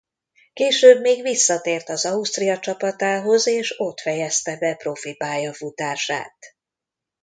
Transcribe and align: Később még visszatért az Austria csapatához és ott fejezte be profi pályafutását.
Később 0.53 1.01
még 1.01 1.21
visszatért 1.21 1.89
az 1.89 2.05
Austria 2.05 2.59
csapatához 2.59 3.47
és 3.47 3.79
ott 3.79 3.99
fejezte 3.99 4.57
be 4.57 4.75
profi 4.75 5.15
pályafutását. 5.15 6.37